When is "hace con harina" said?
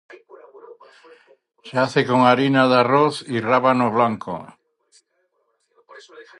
1.77-2.67